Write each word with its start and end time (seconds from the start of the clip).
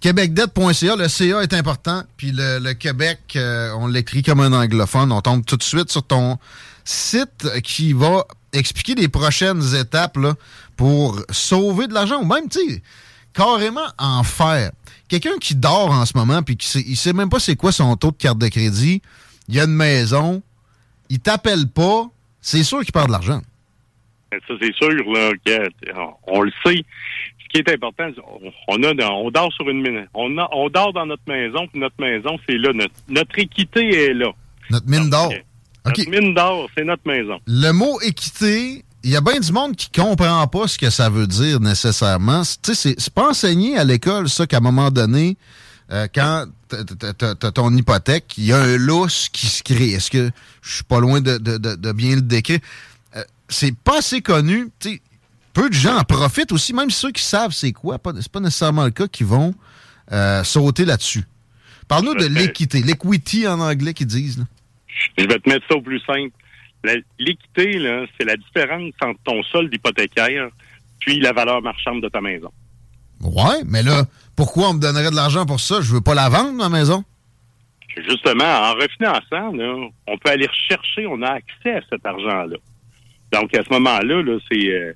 Québecdebt.ca, 0.00 0.96
le 0.96 1.08
CA 1.08 1.42
est 1.42 1.52
important, 1.52 2.02
puis 2.16 2.32
le, 2.34 2.72
Québec, 2.72 3.20
euh, 3.36 3.72
on 3.76 3.86
l'écrit 3.86 4.22
comme 4.22 4.40
un 4.40 4.52
anglophone, 4.52 5.12
on 5.12 5.20
tombe 5.20 5.44
tout 5.44 5.58
de 5.58 5.62
suite 5.62 5.90
sur 5.90 6.02
ton 6.02 6.38
site 6.84 7.60
qui 7.62 7.92
va 7.92 8.24
expliquer 8.54 8.94
les 8.94 9.08
prochaines 9.08 9.74
étapes 9.74 10.18
pour 10.76 11.20
sauver 11.30 11.86
de 11.86 11.92
l'argent, 11.92 12.22
ou 12.22 12.24
même, 12.24 12.48
tu 12.48 12.82
carrément 13.32 13.86
en 13.98 14.22
faire. 14.22 14.70
Quelqu'un 15.08 15.38
qui 15.40 15.54
dort 15.54 15.90
en 15.90 16.06
ce 16.06 16.16
moment, 16.16 16.42
puis 16.42 16.56
qui 16.56 16.66
sait, 16.66 16.84
il 16.86 16.96
sait 16.96 17.12
même 17.12 17.28
pas 17.28 17.40
c'est 17.40 17.56
quoi 17.56 17.70
son 17.70 17.94
taux 17.96 18.10
de 18.10 18.16
carte 18.16 18.38
de 18.38 18.48
crédit, 18.48 19.02
il 19.48 19.60
a 19.60 19.64
une 19.64 19.74
maison, 19.74 20.42
il 21.08 21.20
t'appelle 21.20 21.68
pas, 21.68 22.06
c'est 22.40 22.62
sûr 22.62 22.80
qu'il 22.82 22.92
perd 22.92 23.08
de 23.08 23.12
l'argent. 23.12 23.42
Ça, 24.32 24.54
c'est 24.60 24.74
sûr, 24.74 24.90
là, 25.12 25.32
que, 25.44 25.68
on 26.28 26.42
le 26.42 26.52
sait. 26.64 26.84
Ce 27.42 27.48
qui 27.52 27.58
est 27.58 27.74
important, 27.74 28.08
on 28.68 28.82
a, 28.84 29.06
on 29.10 29.30
dort 29.32 29.52
sur 29.52 29.68
une 29.68 29.82
mine. 29.82 30.06
On, 30.14 30.38
a, 30.38 30.48
on 30.52 30.68
dort 30.68 30.92
dans 30.92 31.04
notre 31.06 31.24
maison, 31.26 31.66
puis 31.66 31.80
notre 31.80 31.96
maison, 32.00 32.38
c'est 32.48 32.56
là. 32.56 32.72
Notre, 32.72 32.94
notre 33.08 33.36
équité 33.38 34.04
est 34.04 34.14
là. 34.14 34.30
Notre 34.70 34.86
mine 34.88 35.10
d'or. 35.10 35.32
Notre 35.84 36.10
mine 36.10 36.34
d'or, 36.34 36.68
c'est 36.76 36.84
notre 36.84 37.02
maison. 37.06 37.40
Le 37.48 37.72
mot 37.72 38.00
équité, 38.02 38.84
il 39.02 39.10
y 39.10 39.16
a 39.16 39.20
bien 39.20 39.40
du 39.40 39.50
monde 39.50 39.74
qui 39.74 39.90
comprend 39.90 40.46
pas 40.46 40.68
ce 40.68 40.78
que 40.78 40.90
ça 40.90 41.08
veut 41.10 41.26
dire 41.26 41.58
nécessairement. 41.58 42.42
Tu 42.62 42.74
sais, 42.74 42.94
c'est- 42.96 43.10
pas 43.12 43.30
enseigné 43.30 43.76
à 43.78 43.82
l'école, 43.84 44.28
ça, 44.28 44.46
qu'à 44.46 44.58
un 44.58 44.60
moment 44.60 44.90
donné, 44.92 45.36
euh, 45.90 46.06
quand 46.14 46.44
t'as- 46.68 47.50
ton 47.50 47.74
hypothèque, 47.74 48.34
il 48.38 48.44
y 48.44 48.52
a 48.52 48.58
un 48.58 48.76
lousse 48.76 49.28
qui 49.28 49.46
se 49.46 49.64
crée. 49.64 49.88
Est-ce 49.90 50.10
que 50.10 50.30
je 50.62 50.74
suis 50.74 50.84
pas 50.84 51.00
loin 51.00 51.20
de, 51.20 51.36
de- 51.38 51.58
de- 51.58 51.74
de 51.74 51.92
bien 51.92 52.14
le 52.14 52.20
décrire? 52.22 52.60
C'est 53.50 53.76
pas 53.76 53.98
assez 53.98 54.22
connu. 54.22 54.68
Peu 55.52 55.68
de 55.68 55.74
gens 55.74 55.96
en 55.98 56.04
profitent 56.04 56.52
aussi, 56.52 56.72
même 56.72 56.90
ceux 56.90 57.10
qui 57.10 57.22
savent 57.22 57.52
c'est 57.52 57.72
quoi. 57.72 57.98
Pas- 57.98 58.12
C'est 58.20 58.30
pas 58.30 58.40
nécessairement 58.40 58.84
le 58.84 58.90
cas 58.92 59.08
qui 59.08 59.24
vont 59.24 59.52
euh, 60.12 60.42
sauter 60.44 60.84
là-dessus. 60.84 61.24
Parle-nous 61.88 62.14
de 62.14 62.26
l'équité, 62.26 62.82
l'equity 62.82 63.46
en 63.48 63.58
anglais 63.60 63.92
qu'ils 63.94 64.06
disent. 64.06 64.38
là. 64.38 64.44
Je 65.18 65.24
vais 65.24 65.38
te 65.40 65.48
mettre 65.48 65.66
ça 65.68 65.76
au 65.76 65.82
plus 65.82 66.00
simple. 66.00 66.30
L'équité, 67.18 68.06
c'est 68.16 68.24
la 68.24 68.36
différence 68.36 68.92
entre 69.02 69.18
ton 69.24 69.42
solde 69.42 69.72
hypothécaire 69.74 70.48
puis 71.00 71.18
la 71.20 71.32
valeur 71.32 71.60
marchande 71.62 72.02
de 72.02 72.08
ta 72.08 72.20
maison. 72.20 72.50
Ouais, 73.20 73.62
mais 73.66 73.82
là, 73.82 74.04
pourquoi 74.36 74.70
on 74.70 74.74
me 74.74 74.80
donnerait 74.80 75.10
de 75.10 75.16
l'argent 75.16 75.44
pour 75.46 75.60
ça? 75.60 75.80
Je 75.80 75.92
veux 75.92 76.00
pas 76.00 76.14
la 76.14 76.28
vendre, 76.28 76.52
ma 76.52 76.68
maison. 76.68 77.04
Justement, 78.08 78.44
en 78.44 78.74
refinançant, 78.74 79.52
là, 79.52 79.74
on 80.06 80.18
peut 80.18 80.30
aller 80.30 80.46
rechercher, 80.46 81.06
on 81.06 81.20
a 81.22 81.30
accès 81.32 81.74
à 81.74 81.80
cet 81.90 82.06
argent-là. 82.06 82.56
Donc, 83.32 83.54
à 83.54 83.62
ce 83.62 83.72
moment-là, 83.72 84.14
euh, 84.16 84.92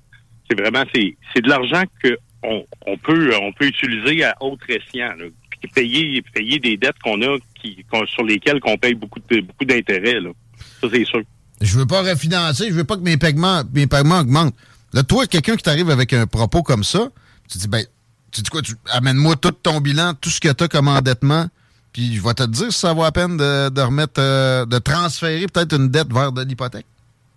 c'est 0.49 0.61
vraiment 0.61 0.85
c'est 0.95 1.17
c'est 1.35 1.43
de 1.43 1.49
l'argent 1.49 1.85
que 2.03 2.17
on, 2.43 2.99
peut 2.99 3.31
on 3.41 3.53
peut 3.53 3.67
utiliser 3.67 4.25
à 4.25 4.35
autre 4.43 4.65
escient. 4.69 5.15
payer 5.75 6.23
payer 6.35 6.59
des 6.59 6.77
dettes 6.77 6.99
qu'on 7.03 7.21
a 7.23 7.39
qui 7.61 7.85
qu'on- 7.91 8.07
sur 8.07 8.23
lesquelles 8.23 8.61
qu'on 8.61 8.77
paye 8.77 8.95
beaucoup 8.95 9.21
beaucoup 9.21 9.65
d'intérêts. 9.65 10.19
Ça, 10.81 10.89
c'est 10.93 11.05
sûr. 11.05 11.23
Je 11.61 11.79
veux 11.79 11.87
pas 11.87 12.03
refinancer, 12.03 12.69
je 12.69 12.75
veux 12.75 12.85
pas 12.85 12.97
que 12.97 13.03
mes 13.03 13.17
paiements, 13.17 13.63
mes 13.73 13.87
paiements 13.87 14.19
augmentent. 14.21 14.55
Là, 14.93 15.03
toi, 15.03 15.27
quelqu'un 15.27 15.57
qui 15.57 15.63
t'arrive 15.63 15.89
avec 15.89 16.13
un 16.13 16.27
propos 16.27 16.63
comme 16.63 16.85
ça, 16.85 17.09
tu 17.51 17.59
dis, 17.59 17.69
ben, 17.69 17.85
tu 18.31 18.43
dis 18.43 18.51
quoi, 18.51 18.61
tu 18.61 18.75
amène-moi 18.93 19.37
tout 19.37 19.53
ton 19.53 19.81
bilan, 19.81 20.13
tout 20.21 20.29
ce 20.31 20.41
que 20.41 20.53
tu 20.53 20.65
as 20.65 20.69
comme 20.69 20.89
endettement, 20.89 21.47
puis 21.93 22.15
je 22.15 22.23
vais 22.23 22.35
te 22.35 22.43
dire 22.45 22.71
si 22.73 22.79
ça 22.79 22.93
vaut 22.93 23.03
la 23.05 23.13
peine 23.13 23.37
de, 23.37 23.71
de 23.71 23.81
remettre, 23.81 24.15
euh, 24.19 24.67
de 24.67 24.79
transférer 24.79 25.47
peut-être 25.47 25.75
une 25.77 25.89
dette 25.89 26.13
vers 26.13 26.33
de 26.33 26.43
l'hypothèque. 26.43 26.87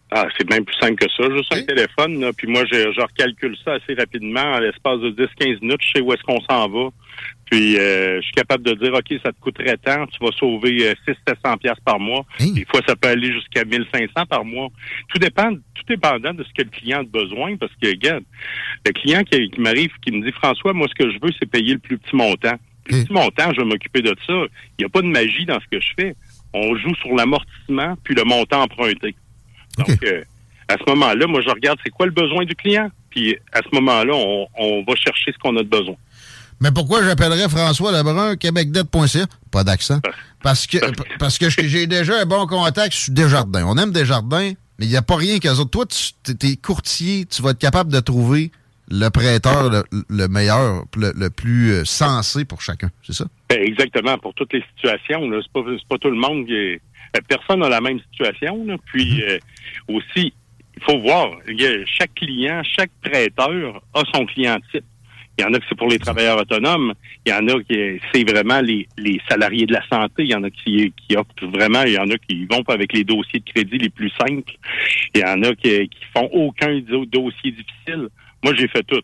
Ah, 0.10 0.26
c'est 0.38 0.48
bien 0.48 0.64
plus 0.64 0.76
simple 0.80 0.96
que 0.96 1.12
ça. 1.12 1.30
Juste 1.36 1.54
un 1.54 1.64
téléphone, 1.64 2.22
là, 2.22 2.32
puis 2.32 2.48
moi, 2.48 2.64
je, 2.72 2.94
je 2.94 3.02
recalcule 3.02 3.58
ça 3.64 3.74
assez 3.74 3.94
rapidement. 3.94 4.40
En 4.40 4.60
l'espace 4.60 5.00
de 5.02 5.12
10-15 5.12 5.60
minutes, 5.60 5.82
je 5.82 5.98
sais 5.98 6.02
où 6.02 6.14
est-ce 6.14 6.24
qu'on 6.24 6.40
s'en 6.50 6.70
va. 6.70 6.90
Puis, 7.52 7.78
euh, 7.78 8.22
je 8.22 8.22
suis 8.22 8.34
capable 8.34 8.64
de 8.64 8.74
dire, 8.76 8.94
OK, 8.94 9.20
ça 9.22 9.34
te 9.34 9.40
coûterait 9.42 9.78
tant, 9.78 10.06
tu 10.08 10.18
vas 10.24 10.32
sauver 10.38 10.90
euh, 10.90 11.14
600-700 11.28 11.58
pièces 11.58 11.80
par 11.84 12.00
mois. 12.00 12.26
Des 12.40 12.66
fois, 12.66 12.80
ça 12.88 12.96
peut 12.96 13.10
aller 13.10 13.34
jusqu'à 13.34 13.66
1500 13.66 14.26
par 14.30 14.46
mois. 14.46 14.70
Tout 15.10 15.20
dépend, 15.20 15.54
tout 15.54 15.84
dépendant 15.90 16.34
de 16.34 16.44
ce 16.44 16.54
que 16.54 16.64
le 16.64 16.70
client 16.70 17.00
a 17.00 17.04
besoin, 17.04 17.58
parce 17.58 17.74
que, 17.82 17.90
regarde, 17.90 18.24
le 18.86 18.92
client 18.94 19.24
qui, 19.24 19.50
qui 19.50 19.60
m'arrive, 19.60 19.92
qui 20.02 20.12
me 20.14 20.26
dit, 20.26 20.32
François, 20.32 20.72
moi, 20.72 20.88
ce 20.88 21.04
que 21.04 21.12
je 21.12 21.18
veux, 21.22 21.32
c'est 21.38 21.50
payer 21.50 21.74
le 21.74 21.80
plus 21.80 21.98
petit 21.98 22.16
montant. 22.16 22.54
Le 22.54 22.84
plus 22.84 23.04
petit 23.04 23.14
montant, 23.14 23.52
je 23.54 23.60
vais 23.60 23.68
m'occuper 23.68 24.02
de 24.02 24.16
ça. 24.26 24.34
Il 24.34 24.80
n'y 24.80 24.86
a 24.86 24.90
pas 24.90 25.02
de 25.02 25.08
magie 25.08 25.46
dans 25.46 25.60
ce 25.60 25.68
que 25.70 25.82
je 25.82 25.92
fais. 26.00 26.16
On 26.54 26.78
joue 26.78 26.96
sur 26.96 27.14
l'amortissement 27.14 27.98
puis 28.06 28.16
le 28.16 28.24
montant 28.24 28.62
emprunté. 28.64 29.16
Donc, 29.78 30.04
euh, 30.04 30.24
à 30.68 30.76
ce 30.78 30.84
moment-là, 30.90 31.28
moi, 31.28 31.42
je 31.42 31.50
regarde 31.50 31.80
c'est 31.84 31.90
quoi 31.92 32.06
le 32.06 32.12
besoin 32.12 32.46
du 32.46 32.56
client. 32.56 32.90
Puis, 33.10 33.36
à 33.54 33.60
ce 33.64 33.70
moment-là, 33.76 34.14
on, 34.14 34.48
on 34.58 34.84
va 34.88 34.96
chercher 34.96 35.32
ce 35.32 35.38
qu'on 35.38 35.56
a 35.58 35.64
de 35.64 35.70
besoin. 35.70 35.96
Mais 36.60 36.72
pourquoi 36.72 37.04
j'appellerais 37.04 37.50
François 37.50 37.92
Lebrun, 37.92 38.36
québecdebt.ca? 38.36 39.26
Pas 39.52 39.64
d'accent. 39.64 40.00
Parce 40.42 40.66
que, 40.68 40.78
parce 41.20 41.38
que 41.38 41.50
j'ai 41.50 41.86
déjà 41.88 42.20
un 42.22 42.26
bon 42.26 42.48
contact 42.48 42.94
sur 42.94 43.14
Desjardins. 43.14 43.66
On 43.68 43.78
aime 43.78 43.92
Desjardins, 43.92 44.54
mais 44.80 44.86
il 44.86 44.90
n'y 44.90 44.96
a 44.98 45.02
pas 45.04 45.16
rien 45.18 45.38
qu'eux 45.40 45.52
autres. 45.60 45.70
Toi, 45.70 45.86
tu 45.88 46.48
es 46.48 46.56
courtier, 46.56 47.26
tu 47.26 47.42
vas 47.44 47.52
être 47.52 47.60
capable 47.60 47.92
de 47.92 48.00
trouver 48.00 48.52
le 48.90 49.10
prêteur 49.10 49.70
le, 49.70 49.84
le 50.10 50.28
meilleur, 50.28 50.84
le, 50.96 51.12
le 51.16 51.30
plus 51.30 51.72
euh, 51.74 51.86
sensé 51.86 52.46
pour 52.46 52.62
chacun. 52.62 52.90
C'est 53.06 53.14
ça? 53.14 53.26
Ben, 53.50 53.60
Exactement, 53.62 54.18
pour 54.18 54.34
toutes 54.34 54.54
les 54.54 54.64
situations. 54.76 55.22
C'est 55.42 55.52
pas, 55.52 55.62
pas 55.90 55.98
tout 55.98 56.10
le 56.10 56.16
monde 56.18 56.46
qui 56.46 56.54
est- 56.56 56.82
Personne 57.28 57.60
n'a 57.62 57.70
la 57.70 57.82
même 57.82 58.00
situation. 58.12 58.64
là. 58.66 58.76
Puis 58.86 59.24
euh, 59.24 59.38
aussi, 59.88 60.34
il 60.76 60.84
faut 60.84 61.00
voir, 61.00 61.32
il 61.48 61.60
y 61.62 61.66
a- 61.66 61.86
chaque 61.86 62.14
client, 62.16 62.62
chaque 62.64 62.92
prêteur 63.02 63.82
a 63.94 64.04
son 64.14 64.26
client 64.26 64.58
type. 64.72 64.84
Il 65.40 65.44
y 65.44 65.46
en 65.46 65.54
a 65.54 65.60
que 65.60 65.66
c'est 65.70 65.78
pour 65.78 65.88
les 65.88 66.00
travailleurs 66.00 66.40
autonomes. 66.40 66.94
Il 67.26 67.30
y 67.32 67.34
en 67.34 67.48
a 67.48 67.62
qui 67.64 68.00
c'est 68.12 68.24
vraiment 68.28 68.60
les, 68.60 68.88
les 68.98 69.22
salariés 69.30 69.68
de 69.68 69.74
la 69.74 69.88
santé. 69.88 70.24
Il 70.24 70.30
y 70.30 70.36
en 70.36 70.44
a 70.44 70.50
qui, 70.50 70.92
qui 70.98 71.16
optent 71.16 71.44
vraiment. 71.44 71.84
Il 71.84 71.94
y 71.94 71.98
en 72.00 72.10
a 72.10 72.18
qui 72.18 72.46
vont 72.46 72.64
pas 72.64 72.74
avec 72.74 72.92
les 72.94 73.04
dossiers 73.04 73.40
de 73.42 73.46
crédit 73.52 73.78
les 73.78 73.90
plus 73.90 74.10
simples. 74.20 74.52
Il 75.14 75.22
y 75.22 75.24
en 75.24 75.44
a 75.44 75.54
qui, 75.54 75.90
qui 75.90 76.00
font 76.16 76.28
aucun 76.32 76.80
do- 76.80 77.06
dossier 77.06 77.52
difficile. 77.52 78.10
Moi, 78.44 78.56
j'ai 78.58 78.68
fait 78.68 78.82
tout. 78.82 79.02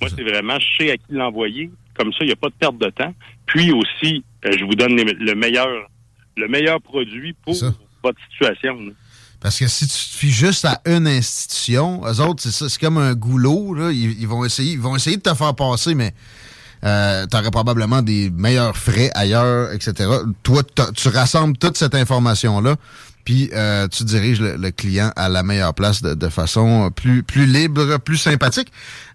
Moi, 0.00 0.08
c'est 0.08 0.22
vraiment, 0.24 0.58
je 0.58 0.66
sais 0.84 0.90
à 0.90 0.96
qui 0.96 1.04
l'envoyer. 1.10 1.70
Comme 1.98 2.12
ça, 2.14 2.18
il 2.22 2.26
n'y 2.28 2.32
a 2.32 2.36
pas 2.36 2.48
de 2.48 2.54
perte 2.54 2.78
de 2.78 2.88
temps. 2.88 3.14
Puis 3.44 3.70
aussi, 3.70 4.24
euh, 4.46 4.52
je 4.58 4.64
vous 4.64 4.74
donne 4.74 4.96
les- 4.96 5.04
le 5.12 5.34
meilleur, 5.34 5.86
le 6.36 6.48
meilleur 6.48 6.80
produit 6.80 7.34
pour 7.44 7.54
votre 8.02 8.18
situation. 8.30 8.74
là. 8.80 8.92
Parce 9.40 9.58
que 9.58 9.68
si 9.68 9.86
tu 9.86 9.92
te 9.92 10.18
fies 10.18 10.30
juste 10.30 10.64
à 10.64 10.80
une 10.86 11.06
institution, 11.06 12.00
eux 12.06 12.20
autres, 12.20 12.42
c'est 12.42 12.50
ça, 12.50 12.68
c'est 12.68 12.80
comme 12.80 12.96
un 12.96 13.14
goulot, 13.14 13.74
là. 13.74 13.90
Ils, 13.92 14.18
ils 14.18 14.26
vont 14.26 14.42
essayer, 14.44 14.72
ils 14.72 14.80
vont 14.80 14.96
essayer 14.96 15.18
de 15.18 15.22
te 15.22 15.34
faire 15.34 15.54
passer, 15.54 15.94
mais 15.94 16.14
euh, 16.84 17.26
tu 17.30 17.36
aurais 17.36 17.50
probablement 17.50 18.02
des 18.02 18.30
meilleurs 18.30 18.76
frais 18.76 19.10
ailleurs, 19.14 19.72
etc. 19.72 20.08
Toi, 20.42 20.62
tu 20.94 21.08
rassembles 21.08 21.56
toute 21.56 21.76
cette 21.76 21.94
information-là, 21.94 22.76
puis 23.24 23.50
euh, 23.54 23.88
tu 23.88 24.04
diriges 24.04 24.40
le, 24.40 24.56
le 24.56 24.70
client 24.70 25.10
à 25.16 25.28
la 25.28 25.42
meilleure 25.42 25.74
place 25.74 26.02
de, 26.02 26.14
de 26.14 26.28
façon 26.28 26.90
plus, 26.90 27.22
plus 27.22 27.46
libre, 27.46 27.98
plus 27.98 28.18
sympathique. 28.18 28.70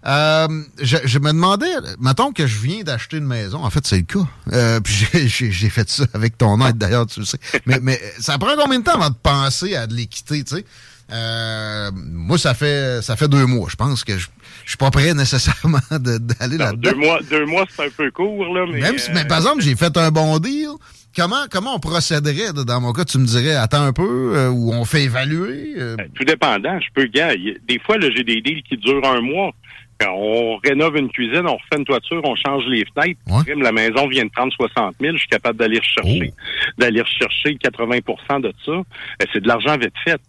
Euh, 0.06 0.48
je, 0.80 0.96
je 1.04 1.18
me 1.18 1.28
demandais, 1.28 1.70
mettons 2.00 2.32
que 2.32 2.46
je 2.46 2.58
viens 2.58 2.82
d'acheter 2.82 3.18
une 3.18 3.26
maison, 3.26 3.62
en 3.64 3.70
fait, 3.70 3.86
c'est 3.86 3.96
le 3.98 4.02
cas. 4.02 4.26
Euh, 4.52 4.80
puis 4.80 5.06
j'ai- 5.28 5.70
fait 5.70 5.88
ça 5.88 6.04
avec 6.14 6.36
ton 6.38 6.64
aide, 6.66 6.78
d'ailleurs, 6.78 7.06
tu 7.06 7.20
le 7.20 7.26
sais. 7.26 7.38
Mais, 7.66 7.78
mais 7.82 8.00
ça 8.18 8.36
prend 8.38 8.56
combien 8.58 8.80
de 8.80 8.84
temps 8.84 8.94
avant 8.94 9.10
de 9.10 9.16
penser 9.22 9.76
à 9.76 9.86
de 9.86 9.94
l'équité, 9.94 10.42
tu 10.42 10.56
sais? 10.56 10.64
Euh, 11.12 11.90
moi, 11.94 12.38
ça 12.38 12.54
fait 12.54 13.02
ça 13.02 13.16
fait 13.16 13.26
deux 13.28 13.44
mois. 13.44 13.68
Je 13.68 13.74
pense 13.76 14.04
que 14.04 14.16
je, 14.16 14.28
je 14.64 14.70
suis 14.70 14.76
pas 14.76 14.90
prêt 14.92 15.12
nécessairement 15.12 15.80
d'aller 15.90 16.56
là-dedans. 16.56 16.90
Deux 16.90 16.94
mois, 16.94 17.18
deux 17.28 17.46
mois 17.46 17.64
c'est 17.74 17.86
un 17.86 17.90
peu 17.90 18.10
court, 18.12 18.44
là. 18.54 18.64
Mais, 18.72 18.80
Même 18.80 18.98
si, 18.98 19.10
mais 19.12 19.24
par 19.24 19.38
exemple, 19.38 19.60
j'ai 19.62 19.74
fait 19.74 19.96
un 19.96 20.10
bon 20.10 20.38
deal. 20.38 20.68
Comment, 21.16 21.46
comment 21.50 21.74
on 21.74 21.80
procéderait? 21.80 22.52
Dans 22.52 22.80
mon 22.80 22.92
cas, 22.92 23.04
tu 23.04 23.18
me 23.18 23.26
dirais, 23.26 23.54
attends 23.54 23.82
un 23.82 23.92
peu, 23.92 24.36
euh, 24.36 24.48
ou 24.50 24.72
on 24.72 24.84
fait 24.84 25.02
évaluer? 25.02 25.74
Euh? 25.76 25.96
Ben, 25.96 26.08
tout 26.14 26.24
dépendant. 26.24 26.78
Je 26.80 26.86
peux, 26.94 27.06
gars, 27.06 27.34
des 27.34 27.78
fois, 27.84 27.96
j'ai 28.00 28.22
des 28.22 28.40
deals 28.40 28.62
qui 28.62 28.76
durent 28.76 29.04
un 29.04 29.20
mois. 29.20 29.52
Quand 29.98 30.14
on 30.14 30.56
rénove 30.64 30.96
une 30.96 31.10
cuisine, 31.10 31.42
on 31.46 31.56
refait 31.56 31.76
une 31.76 31.84
toiture, 31.84 32.22
on 32.24 32.34
change 32.34 32.64
les 32.68 32.86
fenêtres. 32.86 33.20
La 33.60 33.72
maison 33.72 34.08
vient 34.08 34.24
de 34.24 34.30
prendre 34.30 34.52
60 34.52 34.94
000. 34.98 35.12
Je 35.12 35.18
suis 35.18 35.28
capable 35.28 35.58
d'aller 35.58 35.78
rechercher, 35.78 36.32
oh. 36.32 36.80
d'aller 36.80 37.02
rechercher 37.02 37.54
80% 37.56 38.40
de 38.40 38.52
ça. 38.64 38.72
Euh, 38.72 38.84
c'est 39.32 39.40
de 39.40 39.48
l'argent 39.48 39.76
vite 39.76 39.92
fait. 40.02 40.20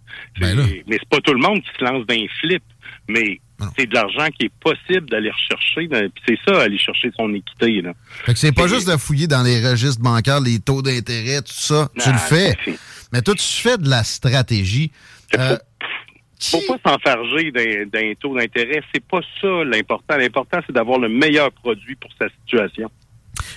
Ben 0.42 0.58
mais 0.58 0.98
c'est 1.00 1.10
pas 1.10 1.22
tout 1.22 1.34
le 1.34 1.40
monde 1.40 1.62
qui 1.62 1.70
se 1.80 1.86
lance 1.86 2.06
dans 2.06 2.14
un 2.14 2.26
flip. 2.42 2.64
Mais 3.08 3.40
c'est 3.78 3.88
de 3.88 3.94
l'argent 3.94 4.28
qui 4.38 4.46
est 4.46 4.54
possible 4.60 5.10
d'aller 5.10 5.32
rechercher. 5.32 5.90
C'est 6.28 6.38
ça, 6.48 6.62
aller 6.62 6.78
chercher 6.78 7.12
son 7.18 7.34
équité. 7.34 7.82
Là. 7.82 7.94
Fait 8.26 8.34
que 8.34 8.40
c'est 8.40 8.52
pas 8.52 8.68
juste 8.68 8.88
de 8.88 8.98
fouiller 8.98 9.28
dans 9.28 9.44
les 9.44 9.66
registres 9.66 10.02
bancaires, 10.02 10.42
les 10.42 10.60
taux 10.60 10.82
d'intérêt, 10.82 11.42
tout 11.42 11.54
ça. 11.54 11.90
tu 12.00 12.12
le 12.12 12.18
fais. 12.18 12.58
Mais 13.14 13.22
toi, 13.22 13.36
tu 13.36 13.44
fais 13.44 13.78
de 13.78 13.90
la 13.90 14.04
stratégie. 14.04 14.92
Euh, 15.38 15.58
faut 16.42 16.62
pas 16.68 16.92
s'enfarger 16.92 17.52
d'un 17.52 18.14
taux 18.20 18.36
d'intérêt. 18.36 18.82
C'est 18.94 19.04
pas 19.06 19.20
ça 19.40 19.64
l'important. 19.64 20.18
L'important, 20.18 20.60
c'est 20.66 20.74
d'avoir 20.74 21.00
le 21.00 21.10
meilleur 21.10 21.52
produit 21.52 21.96
pour 21.96 22.10
sa 22.20 22.28
situation. 22.42 22.90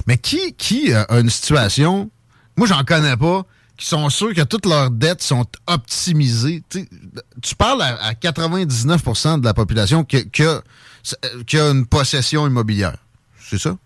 Mais 0.07 0.19
qui, 0.19 0.55
qui 0.55 0.93
a 0.93 1.07
une 1.19 1.31
situation, 1.31 2.11
moi 2.57 2.67
j'en 2.67 2.83
connais 2.85 3.17
pas, 3.17 3.45
qui 3.77 3.87
sont 3.87 4.09
sûrs 4.09 4.35
que 4.35 4.43
toutes 4.43 4.67
leurs 4.67 4.91
dettes 4.91 5.23
sont 5.23 5.47
optimisées. 5.67 6.63
tu 6.71 7.55
parles 7.57 7.83
à, 7.83 8.13
99% 8.13 9.41
de 9.41 9.45
la 9.45 9.55
population 9.55 10.05
qui, 10.05 10.31
qui, 10.31 10.43
a, 10.43 11.71
une 11.71 11.87
possession 11.87 12.47
immobilière. 12.47 12.97
C'est 13.39 13.59
ça? 13.59 13.77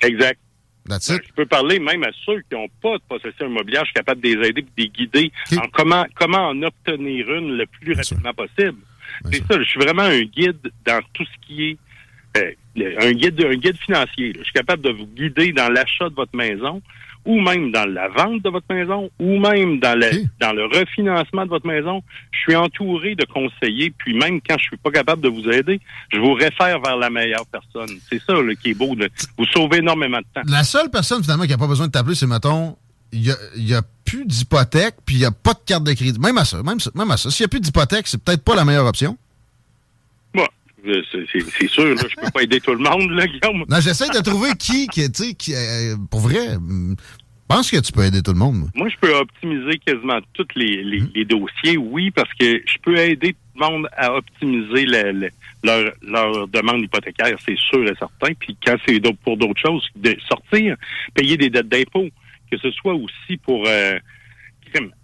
Exact. 0.00 0.38
Ben, 0.84 0.98
je 1.00 1.32
peux 1.36 1.46
parler 1.46 1.78
même 1.78 2.02
à 2.02 2.10
ceux 2.26 2.40
qui 2.40 2.56
n'ont 2.56 2.68
pas 2.82 2.96
de 2.96 3.02
possession 3.08 3.46
immobilière. 3.46 3.82
Je 3.84 3.90
suis 3.90 3.94
capable 3.94 4.20
de 4.20 4.28
les 4.28 4.48
aider 4.48 4.60
et 4.60 4.62
de 4.62 4.68
les 4.76 4.88
guider 4.88 5.32
en 5.56 5.68
comment, 5.72 6.04
comment 6.16 6.48
en 6.48 6.60
obtenir 6.62 7.32
une 7.32 7.56
le 7.56 7.66
plus 7.66 7.94
rapidement 7.94 8.34
possible. 8.34 8.78
C'est 9.30 9.46
ça. 9.46 9.58
Je 9.58 9.64
suis 9.64 9.78
vraiment 9.78 10.02
un 10.02 10.22
guide 10.22 10.72
dans 10.84 11.00
tout 11.12 11.24
ce 11.24 11.46
qui 11.46 11.70
est 11.70 11.78
euh, 12.36 12.52
un 13.00 13.12
guide 13.12 13.44
un 13.44 13.56
guide 13.56 13.76
financier. 13.78 14.32
Je 14.36 14.42
suis 14.42 14.52
capable 14.52 14.82
de 14.82 14.90
vous 14.90 15.06
guider 15.06 15.52
dans 15.52 15.68
l'achat 15.68 16.08
de 16.08 16.14
votre 16.14 16.34
maison 16.34 16.82
ou 17.24 17.40
même 17.40 17.70
dans 17.70 17.88
la 17.88 18.08
vente 18.08 18.42
de 18.42 18.50
votre 18.50 18.66
maison, 18.70 19.10
ou 19.18 19.38
même 19.38 19.78
dans 19.78 19.98
le, 19.98 20.24
dans 20.40 20.52
le 20.52 20.64
refinancement 20.64 21.44
de 21.44 21.50
votre 21.50 21.66
maison. 21.66 22.02
Je 22.32 22.38
suis 22.40 22.56
entouré 22.56 23.14
de 23.14 23.24
conseillers, 23.24 23.92
puis 23.96 24.14
même 24.16 24.40
quand 24.40 24.56
je 24.58 24.64
suis 24.64 24.76
pas 24.76 24.90
capable 24.90 25.22
de 25.22 25.28
vous 25.28 25.48
aider, 25.48 25.80
je 26.12 26.18
vous 26.18 26.34
réfère 26.34 26.80
vers 26.80 26.96
la 26.96 27.10
meilleure 27.10 27.46
personne. 27.46 27.96
C'est 28.08 28.20
ça 28.20 28.34
qui 28.62 28.70
est 28.70 28.74
beau. 28.74 28.94
De, 28.94 29.08
vous 29.38 29.46
sauvez 29.46 29.78
énormément 29.78 30.18
de 30.18 30.26
temps. 30.34 30.42
La 30.48 30.64
seule 30.64 30.90
personne, 30.90 31.22
finalement, 31.22 31.44
qui 31.44 31.50
n'a 31.50 31.58
pas 31.58 31.68
besoin 31.68 31.86
de 31.86 31.92
t'appeler, 31.92 32.14
c'est, 32.14 32.26
mettons, 32.26 32.76
il 33.12 33.20
n'y 33.20 33.74
a, 33.74 33.78
a, 33.78 33.82
plus 34.04 34.24
d'hypothèque, 34.24 34.96
puis 35.06 35.16
il 35.16 35.18
n'y 35.18 35.24
a 35.24 35.30
pas 35.30 35.54
de 35.54 35.60
carte 35.64 35.84
de 35.84 35.92
crédit. 35.92 36.18
Même 36.18 36.38
à 36.38 36.44
ça, 36.44 36.62
même, 36.62 36.78
même 36.94 37.10
à 37.10 37.16
ça. 37.16 37.30
S'il 37.30 37.44
n'y 37.44 37.46
a 37.46 37.48
plus 37.48 37.60
d'hypothèque, 37.60 38.08
c'est 38.08 38.22
peut-être 38.22 38.42
pas 38.42 38.54
la 38.54 38.64
meilleure 38.64 38.86
option. 38.86 39.16
C'est 40.84 41.68
sûr, 41.68 41.94
là, 41.94 42.02
je 42.08 42.16
peux 42.16 42.30
pas 42.32 42.42
aider 42.42 42.60
tout 42.60 42.74
le 42.74 42.78
monde, 42.78 43.10
là, 43.10 43.26
Guillaume. 43.26 43.64
Non, 43.68 43.80
j'essaie 43.80 44.08
de 44.08 44.22
trouver 44.22 44.50
qui, 44.58 44.86
qui, 44.88 45.10
tu 45.12 45.22
sais, 45.22 45.34
qui, 45.34 45.54
euh, 45.54 45.96
pour 46.10 46.20
vrai, 46.20 46.56
pense 47.52 47.70
que 47.70 47.76
tu 47.80 47.92
peux 47.92 48.04
aider 48.04 48.22
tout 48.22 48.32
le 48.32 48.38
monde. 48.38 48.70
Moi, 48.74 48.88
je 48.88 48.96
peux 48.98 49.14
optimiser 49.14 49.78
quasiment 49.78 50.20
tous 50.32 50.46
les, 50.56 50.82
les, 51.14 51.24
dossiers, 51.26 51.76
oui, 51.76 52.10
parce 52.10 52.32
que 52.32 52.62
je 52.64 52.78
peux 52.82 52.96
aider 52.96 53.32
tout 53.34 53.60
le 53.60 53.66
monde 53.66 53.88
à 53.94 54.14
optimiser 54.14 54.86
leur, 54.86 55.92
leur 56.02 56.48
demande 56.48 56.82
hypothécaire, 56.82 57.36
c'est 57.44 57.58
sûr 57.58 57.84
et 57.84 57.94
certain. 57.98 58.32
Puis 58.38 58.56
quand 58.64 58.76
c'est 58.86 59.00
pour 59.22 59.36
d'autres 59.36 59.60
choses, 59.60 59.86
de 59.96 60.16
sortir, 60.28 60.76
payer 61.14 61.36
des 61.36 61.50
dettes 61.50 61.68
d'impôt, 61.68 62.08
que 62.50 62.56
ce 62.58 62.70
soit 62.70 62.94
aussi 62.94 63.36
pour... 63.44 63.64
Euh, 63.66 63.98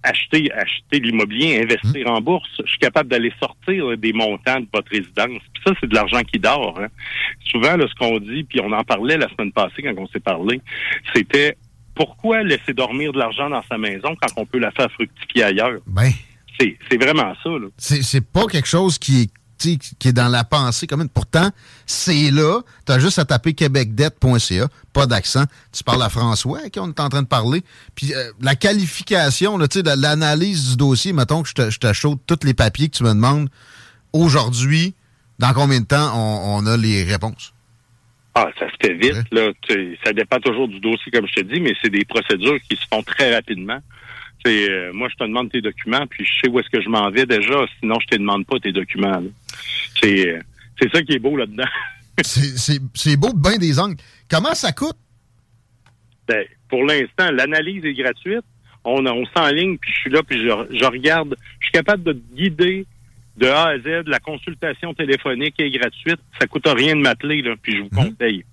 acheter, 0.02 0.50
acheter 0.52 1.00
l'immobilier, 1.00 1.60
investir 1.62 2.06
mmh. 2.06 2.10
en 2.10 2.20
bourse. 2.20 2.48
Je 2.64 2.70
suis 2.70 2.78
capable 2.78 3.08
d'aller 3.08 3.32
sortir 3.40 3.96
des 3.96 4.12
montants 4.12 4.60
de 4.60 4.66
votre 4.72 4.90
résidence. 4.90 5.42
Puis 5.52 5.62
ça, 5.66 5.72
c'est 5.80 5.88
de 5.88 5.94
l'argent 5.94 6.22
qui 6.22 6.38
dort. 6.38 6.78
Hein. 6.80 6.88
Souvent, 7.50 7.76
là, 7.76 7.86
ce 7.88 7.94
qu'on 7.94 8.18
dit, 8.18 8.44
puis 8.44 8.60
on 8.60 8.72
en 8.72 8.84
parlait 8.84 9.16
la 9.16 9.28
semaine 9.28 9.52
passée 9.52 9.82
quand 9.82 9.94
on 9.96 10.06
s'est 10.08 10.20
parlé, 10.20 10.60
c'était 11.14 11.56
pourquoi 11.94 12.42
laisser 12.42 12.74
dormir 12.74 13.12
de 13.12 13.18
l'argent 13.18 13.50
dans 13.50 13.62
sa 13.68 13.76
maison 13.76 14.14
quand 14.20 14.32
on 14.36 14.46
peut 14.46 14.58
la 14.58 14.70
faire 14.70 14.90
fructifier 14.92 15.44
ailleurs? 15.44 15.80
Ben. 15.86 16.10
C'est 16.90 17.00
vraiment 17.00 17.34
ça. 17.42 17.50
C'est 17.76 18.32
pas 18.32 18.46
quelque 18.46 18.66
chose 18.66 18.98
qui 18.98 19.22
est 19.22 19.30
qui 19.58 20.08
est 20.08 20.12
dans 20.12 20.28
la 20.28 20.44
pensée 20.44 20.86
commune. 20.86 21.08
Pourtant, 21.08 21.50
c'est 21.86 22.30
là. 22.30 22.60
Tu 22.86 22.92
as 22.92 22.98
juste 22.98 23.18
à 23.18 23.24
taper 23.24 23.54
québecdette.ca, 23.54 24.68
pas 24.92 25.06
d'accent. 25.06 25.44
Tu 25.72 25.84
parles 25.84 26.02
à 26.02 26.08
François, 26.08 26.60
à 26.66 26.70
qui 26.70 26.80
on 26.80 26.88
est 26.88 27.00
en 27.00 27.08
train 27.08 27.22
de 27.22 27.26
parler. 27.26 27.62
Puis 27.94 28.14
euh, 28.14 28.32
la 28.40 28.54
qualification, 28.54 29.58
l'analyse 29.58 30.70
du 30.70 30.76
dossier, 30.76 31.12
mettons 31.12 31.42
que 31.42 31.48
je 31.48 31.78
t'achète 31.78 32.18
tous 32.26 32.44
les 32.44 32.54
papiers 32.54 32.88
que 32.88 32.96
tu 32.96 33.04
me 33.04 33.10
demandes 33.10 33.48
aujourd'hui, 34.12 34.94
dans 35.38 35.52
combien 35.52 35.80
de 35.80 35.86
temps 35.86 36.12
on, 36.14 36.66
a 36.66 36.76
les 36.76 37.04
réponses? 37.04 37.52
Ah, 38.34 38.48
ça 38.58 38.66
se 38.70 38.76
fait 38.80 38.94
vite. 38.94 39.24
Là. 39.32 39.50
Ça 40.04 40.12
dépend 40.12 40.38
toujours 40.38 40.68
du 40.68 40.80
dossier, 40.80 41.10
comme 41.12 41.26
je 41.26 41.34
te 41.34 41.40
dis, 41.40 41.60
mais 41.60 41.74
c'est 41.82 41.90
des 41.90 42.04
procédures 42.04 42.58
qui 42.68 42.76
se 42.76 42.86
font 42.88 43.02
très 43.02 43.34
rapidement. 43.34 43.80
Euh, 44.46 44.92
moi, 44.92 45.08
je 45.10 45.16
te 45.16 45.24
demande 45.24 45.50
tes 45.50 45.60
documents, 45.60 46.06
puis 46.06 46.24
je 46.24 46.40
sais 46.40 46.48
où 46.48 46.58
est-ce 46.58 46.70
que 46.70 46.80
je 46.80 46.88
m'en 46.88 47.10
vais 47.10 47.26
déjà, 47.26 47.66
sinon 47.80 47.98
je 48.00 48.06
te 48.06 48.16
demande 48.16 48.46
pas 48.46 48.58
tes 48.58 48.72
documents. 48.72 49.22
Euh, 49.22 49.28
c'est 50.00 50.90
ça 50.92 51.02
qui 51.02 51.14
est 51.14 51.18
beau 51.18 51.36
là-dedans. 51.36 51.64
c'est, 52.22 53.16
beau 53.16 53.32
de 53.32 53.40
bien 53.40 53.58
des 53.58 53.78
angles. 53.78 53.96
Comment 54.28 54.54
ça 54.54 54.72
coûte? 54.72 54.96
Ben, 56.26 56.44
pour 56.68 56.84
l'instant, 56.84 57.30
l'analyse 57.30 57.84
est 57.84 57.94
gratuite. 57.94 58.44
On, 58.84 59.04
on 59.06 59.24
s'enligne, 59.36 59.78
puis 59.78 59.92
je 59.92 59.98
suis 59.98 60.10
là, 60.10 60.22
puis 60.22 60.40
je, 60.40 60.84
regarde. 60.84 61.36
Je 61.60 61.66
suis 61.66 61.72
capable 61.72 62.02
de 62.04 62.12
te 62.12 62.34
guider 62.34 62.86
de 63.36 63.46
A 63.46 63.68
à 63.68 63.78
Z. 63.78 64.06
La 64.06 64.18
consultation 64.18 64.94
téléphonique 64.94 65.54
est 65.58 65.70
gratuite. 65.70 66.20
Ça 66.40 66.46
coûte 66.46 66.66
rien 66.66 66.94
de 66.96 67.00
m'appeler, 67.00 67.42
là, 67.42 67.54
puis 67.60 67.76
je 67.76 67.82
vous 67.82 67.88
mhm. 67.92 68.10
conseille. 68.10 68.44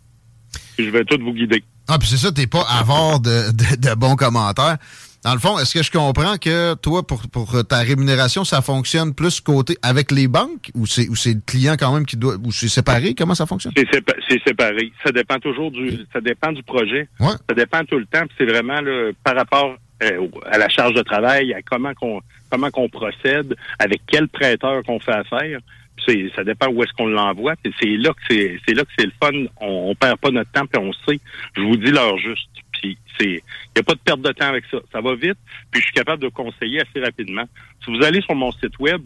je 0.78 0.90
vais 0.90 1.04
tout 1.04 1.20
vous 1.22 1.34
guider. 1.34 1.64
Ah, 1.88 2.00
puis 2.00 2.08
c'est 2.08 2.18
ça, 2.18 2.32
t'es 2.32 2.48
pas 2.48 2.66
avare 2.70 3.20
de, 3.20 3.52
de, 3.52 3.90
de 3.90 3.96
bons 3.96 4.16
commentaires. 4.16 4.78
Dans 5.26 5.34
le 5.34 5.40
fond, 5.40 5.58
est-ce 5.58 5.74
que 5.74 5.82
je 5.82 5.90
comprends 5.90 6.38
que 6.38 6.76
toi, 6.76 7.02
pour, 7.02 7.24
pour 7.30 7.66
ta 7.68 7.80
rémunération, 7.80 8.44
ça 8.44 8.62
fonctionne 8.62 9.16
plus 9.16 9.42
côté 9.42 9.76
avec 9.82 10.12
les 10.12 10.28
banques 10.28 10.70
ou 10.76 10.86
c'est 10.86 11.10
ou 11.10 11.16
c'est 11.16 11.34
le 11.34 11.42
client 11.44 11.78
quand 11.80 11.92
même 11.96 12.06
qui 12.06 12.16
doit 12.16 12.36
ou 12.36 12.52
c'est 12.52 12.68
séparé? 12.68 13.16
Comment 13.16 13.34
ça 13.34 13.48
fonctionne? 13.48 13.74
C'est 13.76 14.44
séparé. 14.46 14.92
Ça 15.04 15.12
dépend 15.12 15.40
toujours 15.40 15.72
du 15.72 16.06
ça 16.14 16.22
dépend 16.22 16.52
du 16.52 16.62
projet. 16.62 17.10
Ça 17.20 17.56
dépend 17.56 17.84
tout 17.86 17.98
le 17.98 18.06
temps. 18.06 18.24
C'est 18.38 18.46
vraiment 18.46 18.80
là, 18.82 19.14
par 19.24 19.36
rapport 19.36 19.76
euh, 20.04 20.28
à 20.46 20.60
la 20.60 20.70
charge 20.70 20.94
de 20.94 21.02
travail, 21.02 21.56
à 21.56 21.64
comment 21.64 21.96
qu'on 21.96 22.22
comment 22.52 22.70
qu'on 22.70 22.88
procède, 22.88 23.56
avec 23.80 24.02
quel 24.06 24.28
prêteur 24.28 24.84
qu'on 24.84 25.00
fait 25.00 25.12
affaire. 25.12 25.58
C'est, 26.06 26.30
ça 26.36 26.44
dépend 26.44 26.68
où 26.68 26.84
est-ce 26.84 26.94
qu'on 26.94 27.08
l'envoie. 27.08 27.56
C'est 27.64 27.98
là 27.98 28.12
que 28.12 28.20
c'est, 28.30 28.60
c'est 28.68 28.76
là 28.76 28.84
que 28.84 28.92
c'est 28.96 29.06
le 29.06 29.14
fun. 29.20 29.32
On, 29.60 29.90
on 29.90 29.96
perd 29.96 30.20
pas 30.20 30.30
notre 30.30 30.52
temps 30.52 30.68
puis 30.68 30.80
on 30.80 30.94
sait. 31.10 31.20
Je 31.58 31.62
vous 31.62 31.78
dis 31.78 31.90
l'heure 31.90 32.20
juste. 32.20 32.48
Puis 32.74 32.96
c'est, 33.20 33.42
il 33.76 33.80
n'y 33.80 33.82
a 33.82 33.84
pas 33.84 33.94
de 33.94 34.00
perte 34.00 34.22
de 34.22 34.32
temps 34.32 34.48
avec 34.48 34.64
ça. 34.72 34.78
Ça 34.92 35.02
va 35.02 35.16
vite. 35.16 35.38
Puis 35.70 35.82
je 35.82 35.88
suis 35.88 35.94
capable 35.94 36.24
de 36.24 36.30
conseiller 36.30 36.82
assez 36.82 37.04
rapidement. 37.04 37.44
Si 37.84 37.96
vous 37.96 38.02
allez 38.04 38.22
sur 38.22 38.36
mon 38.36 38.52
site 38.54 38.80
web, 38.80 39.02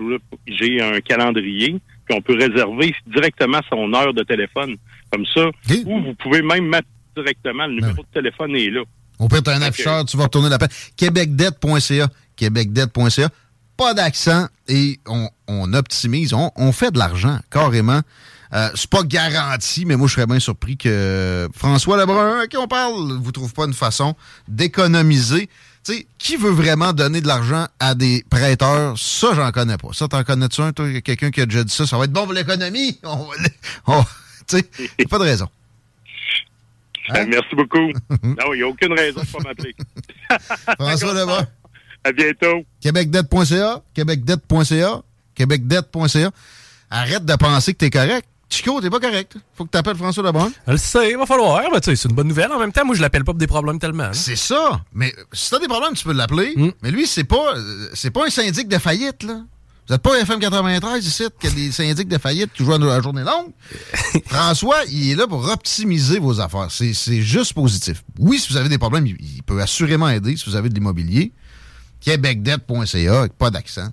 j'ai 0.45 0.81
un 0.81 0.99
calendrier 1.01 1.79
puis 2.05 2.17
on 2.17 2.21
peut 2.21 2.35
réserver 2.35 2.93
directement 3.07 3.59
son 3.69 3.93
heure 3.93 4.13
de 4.13 4.23
téléphone. 4.23 4.75
Comme 5.11 5.25
ça. 5.25 5.47
Ou 5.85 6.01
vous 6.01 6.13
pouvez 6.15 6.41
même 6.41 6.67
mettre 6.67 6.87
directement 7.15 7.65
le 7.65 7.73
numéro 7.73 7.95
ben 7.95 8.03
de 8.03 8.13
téléphone 8.13 8.55
est 8.55 8.69
là. 8.69 8.81
On 9.19 9.27
peut 9.27 9.37
être 9.37 9.49
un 9.49 9.61
afficheur, 9.61 10.05
tu 10.05 10.17
vas 10.17 10.23
retourner 10.23 10.49
l'appel. 10.49 10.69
Québecdebt.ca. 10.95 12.07
Québecdebt.ca 12.35 13.29
pas 13.79 13.93
d'accent 13.93 14.47
et 14.67 14.99
on, 15.47 15.73
optimise, 15.73 16.33
on, 16.33 16.71
fait 16.73 16.91
de 16.91 16.99
l'argent, 16.99 17.39
carrément. 17.49 18.01
Euh, 18.53 18.69
c'est 18.73 18.89
pas 18.89 19.03
garanti, 19.03 19.85
mais 19.85 19.95
moi, 19.95 20.07
je 20.07 20.15
serais 20.15 20.25
bien 20.25 20.39
surpris 20.39 20.75
que 20.75 21.47
François 21.53 21.97
Lebrun, 21.97 22.41
à 22.41 22.47
qui 22.47 22.57
on 22.57 22.67
parle, 22.67 23.17
vous 23.21 23.31
trouve 23.31 23.53
pas 23.53 23.65
une 23.65 23.73
façon 23.73 24.15
d'économiser. 24.47 25.49
Tu 25.85 25.93
sais, 25.93 26.07
qui 26.17 26.35
veut 26.35 26.49
vraiment 26.49 26.91
donner 26.91 27.21
de 27.21 27.27
l'argent 27.27 27.67
à 27.79 27.95
des 27.95 28.25
prêteurs? 28.29 28.97
Ça, 28.97 29.33
j'en 29.35 29.51
connais 29.51 29.77
pas. 29.77 29.89
Ça, 29.93 30.07
t'en 30.07 30.23
connais-tu 30.23 30.61
un, 30.61 30.73
toi, 30.73 30.99
quelqu'un 31.01 31.29
qui 31.31 31.41
a 31.41 31.45
déjà 31.45 31.63
dit 31.63 31.73
ça? 31.73 31.85
Ça 31.85 31.97
va 31.97 32.05
être 32.05 32.11
bon 32.11 32.23
pour 32.23 32.33
l'économie. 32.33 32.99
tu 34.47 34.57
sais, 34.57 34.63
pas 35.09 35.19
de 35.19 35.23
raison. 35.23 35.47
Hein? 37.09 37.25
Merci 37.29 37.55
beaucoup. 37.55 37.91
non, 38.23 38.53
il 38.53 38.57
n'y 38.57 38.63
a 38.63 38.67
aucune 38.67 38.93
raison 38.93 39.21
de 39.21 39.27
pas 39.27 39.39
m'appeler. 39.43 39.75
François 40.79 41.13
Lebrun. 41.13 41.47
À 42.03 42.11
bientôt. 42.11 42.65
Québecdebt.ca, 42.81 43.83
québecdebt.ca, 43.93 45.01
québecdebt.ca. 45.35 46.31
Arrête 46.89 47.25
de 47.25 47.35
penser 47.35 47.73
que 47.73 47.77
t'es 47.79 47.89
correct. 47.89 48.27
Chico, 48.49 48.81
t'es 48.81 48.89
pas 48.89 48.99
correct. 48.99 49.37
Faut 49.53 49.65
que 49.65 49.69
t'appelles 49.69 49.95
François 49.95 50.23
Lebrun. 50.23 50.51
Je 50.65 50.71
le 50.71 50.77
sais, 50.77 51.11
il 51.11 51.17
va 51.17 51.25
falloir. 51.25 51.61
Mais 51.71 51.79
tu 51.81 51.91
sais, 51.91 51.95
c'est 51.95 52.09
une 52.09 52.15
bonne 52.15 52.27
nouvelle. 52.27 52.51
En 52.51 52.59
même 52.59 52.71
temps, 52.71 52.83
moi, 52.83 52.95
je 52.95 53.01
l'appelle 53.01 53.23
pas 53.23 53.33
pour 53.33 53.39
des 53.39 53.47
problèmes 53.47 53.77
tellement. 53.77 54.09
C'est 54.13 54.35
ça. 54.35 54.81
Mais 54.93 55.13
si 55.31 55.51
t'as 55.51 55.59
des 55.59 55.67
problèmes, 55.67 55.93
tu 55.93 56.03
peux 56.03 56.13
l'appeler. 56.13 56.53
Hmm. 56.55 56.71
Mais 56.81 56.89
lui, 56.89 57.05
c'est 57.05 57.23
pas, 57.23 57.53
c'est 57.93 58.09
pas 58.09 58.25
un 58.25 58.29
syndic 58.29 58.67
de 58.67 58.77
faillite, 58.79 59.23
là. 59.23 59.41
Vous 59.89 59.95
n'êtes 59.95 60.03
pas 60.03 60.19
FM 60.19 60.39
93 60.39 61.03
ici, 61.03 61.23
qui 61.39 61.47
a 61.47 61.49
des 61.49 61.71
syndics 61.71 62.07
de 62.07 62.19
faillite 62.19 62.53
qui 62.53 62.63
jouent 62.63 62.73
à 62.73 62.77
la 62.77 63.01
journée 63.01 63.23
longue. 63.23 63.51
François, 64.27 64.83
il 64.87 65.09
est 65.09 65.15
là 65.15 65.25
pour 65.25 65.43
optimiser 65.49 66.19
vos 66.19 66.39
affaires. 66.39 66.67
C'est 66.69 66.93
juste 67.21 67.53
positif. 67.53 68.03
Oui, 68.19 68.37
si 68.37 68.53
vous 68.53 68.57
avez 68.57 68.69
des 68.69 68.77
problèmes, 68.77 69.07
il, 69.07 69.41
peut 69.41 69.59
assurément 69.59 70.07
aider 70.07 70.37
si 70.37 70.47
vous 70.47 70.55
avez 70.55 70.69
de 70.69 70.75
l'immobilier. 70.75 71.31
Québecdebt.ca, 72.01 73.29
pas 73.35 73.49
d'accent. 73.49 73.89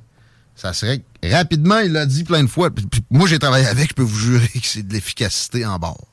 Ça 0.57 0.73
serait 0.73 1.03
rapidement, 1.23 1.79
il 1.81 1.93
l'a 1.93 2.07
dit 2.07 2.25
plein 2.25 2.43
de 2.43 2.49
fois. 2.49 2.71
moi, 3.11 3.29
j'ai 3.29 3.39
travaillé 3.39 3.67
avec, 3.67 3.91
je 3.91 3.95
peux 3.95 4.03
vous 4.03 4.19
jurer 4.19 4.49
que 4.49 4.67
c'est 4.67 4.83
de 4.83 4.93
l'efficacité 4.93 5.67
en 5.67 5.79
bord. 5.79 6.07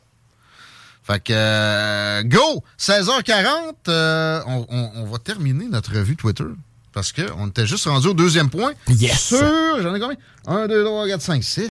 Fait 1.03 1.21
que, 1.21 1.33
euh, 1.33 2.23
go! 2.23 2.63
16h40, 2.79 3.73
euh, 3.87 4.41
on, 4.47 4.91
on, 4.95 5.05
va 5.05 5.17
terminer 5.17 5.65
notre 5.67 5.93
revue 5.93 6.15
Twitter. 6.15 6.45
Parce 6.93 7.11
qu'on 7.11 7.47
était 7.47 7.65
juste 7.65 7.85
rendu 7.85 8.07
au 8.07 8.13
deuxième 8.13 8.49
point. 8.49 8.73
Yes! 8.87 9.27
Sur, 9.27 9.81
j'en 9.81 9.95
ai 9.95 9.99
combien? 9.99 10.17
1, 10.47 10.67
2, 10.67 10.83
3, 10.83 11.07
4, 11.07 11.21
5, 11.21 11.43
6. 11.43 11.67